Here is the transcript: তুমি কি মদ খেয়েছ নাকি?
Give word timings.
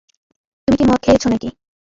তুমি 0.63 0.75
কি 0.77 0.83
মদ 0.85 0.99
খেয়েছ 1.03 1.23
নাকি? 1.27 1.49